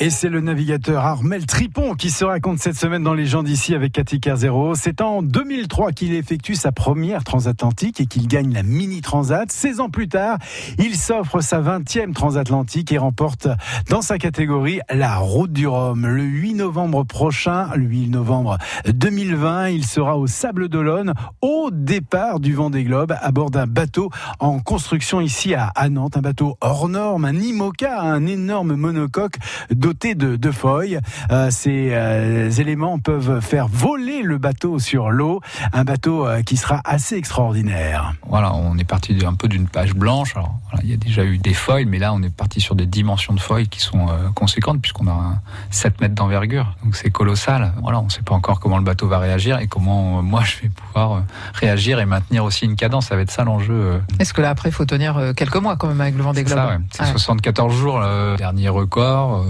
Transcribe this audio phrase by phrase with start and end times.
[0.00, 3.76] Et c'est le navigateur Armel Tripon qui se raconte cette semaine dans Les gens d'ici
[3.76, 4.74] avec Cathy Carzero.
[4.74, 9.50] C'est en 2003 qu'il effectue sa première transatlantique et qu'il gagne la mini transat.
[9.50, 10.38] 16 ans plus tard,
[10.78, 13.46] il s'offre sa 20e transatlantique et remporte
[13.88, 16.04] dans sa catégorie la route du Rhum.
[16.06, 22.40] Le 8 novembre prochain, le 8 novembre 2020, il sera au Sable d'Olonne au départ
[22.40, 26.88] du Vendée Globe à bord d'un bateau en construction ici à, Nantes, un bateau hors
[26.88, 29.36] norme, un IMOCA, un énorme monocoque
[29.84, 30.98] doté de, de feuilles.
[31.30, 35.42] Euh, ces euh, éléments peuvent faire voler le bateau sur l'eau,
[35.74, 38.14] un bateau euh, qui sera assez extraordinaire.
[38.26, 40.34] Voilà, on est parti un peu d'une page blanche.
[40.36, 42.86] Alors, il y a déjà eu des foils, mais là, on est parti sur des
[42.86, 46.74] dimensions de foils qui sont conséquentes puisqu'on a 7 mètres d'envergure.
[46.82, 47.72] Donc c'est colossal.
[47.82, 50.62] Voilà, on ne sait pas encore comment le bateau va réagir et comment moi je
[50.62, 53.06] vais pouvoir réagir et maintenir aussi une cadence.
[53.06, 54.00] Ça va être ça l'enjeu.
[54.18, 56.80] Est-ce que là après, il faut tenir quelques mois quand même avec le Vendée Globe
[56.90, 59.44] C'est 74 jours le dernier record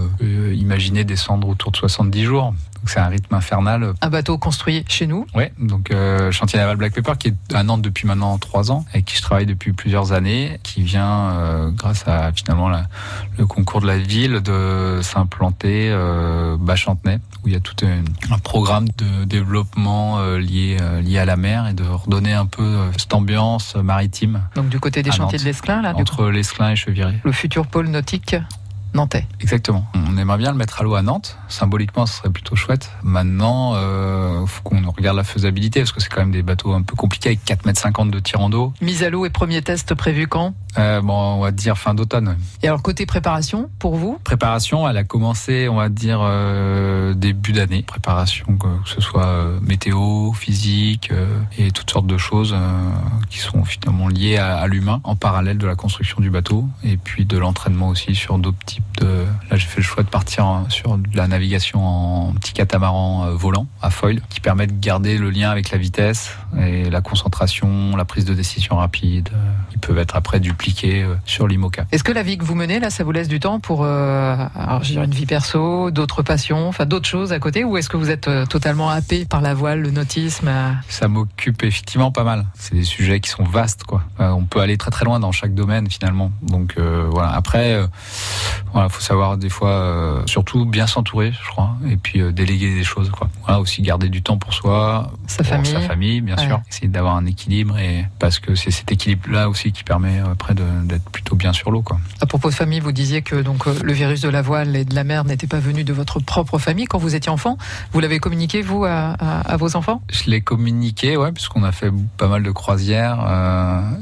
[0.54, 2.54] imaginer descendre autour de 70 jours
[2.86, 3.94] c'est un rythme infernal.
[4.00, 7.62] Un bateau construit chez nous Oui, donc euh, chantier naval Black Pepper qui est à
[7.62, 11.70] Nantes depuis maintenant trois ans, avec qui je travaille depuis plusieurs années, qui vient euh,
[11.70, 12.70] grâce à finalement
[13.38, 18.38] le concours de la ville de s'implanter euh, Bas-Chantenay, où il y a tout un,
[18.38, 23.14] programme de développement euh, lié, lié à la mer et de redonner un peu cette
[23.14, 24.42] ambiance maritime.
[24.54, 27.14] Donc du côté des chantiers de l'Esclin, là Entre l'Esclin et Cheviré.
[27.24, 28.36] Le futur pôle nautique
[28.94, 29.26] nantais.
[29.40, 29.84] Exactement.
[29.94, 31.36] On aimerait bien le mettre à l'eau à Nantes.
[31.48, 32.90] Symboliquement, ce serait plutôt chouette.
[33.02, 36.82] Maintenant, euh, faut qu'on regarde la faisabilité parce que c'est quand même des bateaux un
[36.82, 38.72] peu compliqués avec 4,50 m de tirant d'eau.
[38.80, 40.54] Mise à l'eau et premier test prévu quand?
[40.78, 42.36] Euh, Bon, on va dire fin d'automne.
[42.62, 44.18] Et alors côté préparation pour vous?
[44.24, 47.82] Préparation, elle a commencé, on va dire euh, début d'année.
[47.82, 51.12] Préparation que, ce soit euh, météo, physique
[51.58, 52.54] et toutes sortes de choses
[53.30, 56.96] qui sont finalement liées à, à l'humain en parallèle de la construction du bateau et
[56.96, 58.82] puis de l'entraînement aussi sur d'autres types
[59.50, 63.66] Là, j'ai fait le choix de partir sur de la navigation en petit catamaran volant
[63.82, 68.04] à foil, qui permet de garder le lien avec la vitesse et la concentration, la
[68.04, 69.28] prise de décision rapide.
[69.72, 71.86] Ils peuvent être après dupliqués euh, sur l'IMOCA.
[71.92, 74.36] Est-ce que la vie que vous menez là, ça vous laisse du temps pour euh,
[74.90, 78.28] une vie perso, d'autres passions, enfin d'autres choses à côté, ou est-ce que vous êtes
[78.48, 80.50] totalement happé par la voile, le nautisme
[80.88, 82.46] Ça m'occupe effectivement pas mal.
[82.54, 84.02] C'est des sujets qui sont vastes, quoi.
[84.18, 86.30] on peut aller très très loin dans chaque domaine finalement.
[86.42, 87.30] Donc voilà.
[87.30, 87.80] Après,
[88.72, 92.74] voilà, faut savoir des fois, euh, surtout bien s'entourer, je crois, et puis euh, déléguer
[92.74, 93.10] des choses.
[93.10, 93.28] Quoi.
[93.44, 96.60] Voilà, aussi garder du temps pour soi, sa pour famille, sa famille, bien sûr.
[96.68, 100.86] Essayer d'avoir un équilibre, et parce que c'est cet équilibre-là aussi qui permet euh, après
[100.86, 101.82] d'être plutôt bien sur l'eau.
[101.82, 101.98] Quoi.
[102.20, 104.94] À propos de famille, vous disiez que donc le virus de la voile et de
[104.94, 107.58] la mer n'était pas venu de votre propre famille quand vous étiez enfant.
[107.92, 110.02] Vous l'avez communiqué vous à, à, vos enfants?
[110.10, 113.18] Je l'ai communiqué, ouais, puisqu'on a fait pas mal de croisières.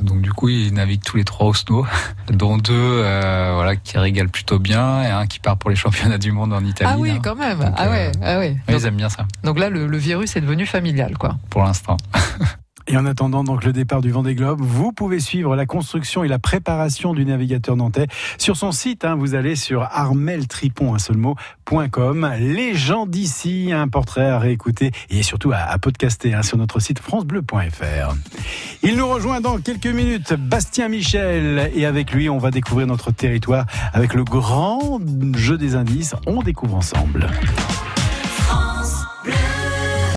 [0.02, 1.86] donc du coup, ils naviguent tous les trois au snow,
[2.28, 6.32] dont deux, voilà, qui régalent plutôt bien et un qui part pour les championnats du
[6.32, 6.90] monde en Italie.
[6.92, 7.72] Ah oui, quand même.
[7.76, 8.56] ah ouais, euh, ah ouais.
[8.68, 9.26] ils aiment bien ça.
[9.44, 11.36] Donc là, le, le virus est devenu familial, quoi.
[11.50, 11.96] Pour l'instant.
[12.88, 16.28] Et en attendant donc le départ du Vendée Globe, vous pouvez suivre la construction et
[16.28, 18.06] la préparation du navigateur nantais
[18.38, 19.04] sur son site.
[19.04, 20.96] Hein, vous allez sur armeltripon,
[22.38, 26.98] Les gens d'ici, un portrait à réécouter et surtout à, podcaster hein, sur notre site
[26.98, 28.14] francebleu.fr.
[28.82, 33.12] Il nous rejoint dans quelques minutes, Bastien Michel, et avec lui, on va découvrir notre
[33.12, 35.00] territoire avec le grand
[35.34, 36.14] jeu des indices.
[36.26, 37.28] On découvre ensemble.